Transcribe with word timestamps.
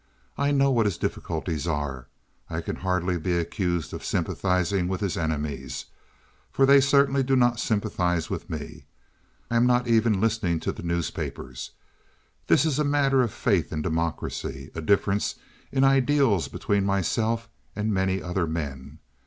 I 0.35 0.49
know 0.49 0.71
what 0.71 0.87
his 0.87 0.97
difficulties 0.97 1.67
are. 1.67 2.07
I 2.49 2.59
can 2.61 2.77
hardly 2.77 3.19
be 3.19 3.33
accused 3.37 3.93
of 3.93 4.03
sympathizing 4.03 4.87
with 4.87 4.99
his 4.99 5.15
enemies, 5.15 5.85
for 6.49 6.65
they 6.65 6.81
certainly 6.81 7.21
do 7.21 7.35
not 7.35 7.59
sympathize 7.59 8.27
with 8.27 8.49
me. 8.49 8.85
I 9.51 9.57
am 9.57 9.67
not 9.67 9.87
even 9.87 10.19
listening 10.19 10.59
to 10.61 10.71
the 10.71 10.81
newspapers. 10.81 11.69
This 12.47 12.65
is 12.65 12.79
a 12.79 12.83
matter 12.83 13.21
of 13.21 13.31
faith 13.31 13.71
in 13.71 13.83
democracy—a 13.83 14.81
difference 14.81 15.35
in 15.71 15.83
ideals 15.83 16.47
between 16.47 16.83
myself 16.83 17.47
and 17.75 17.93
many 17.93 18.23
other 18.23 18.47
men. 18.47 18.97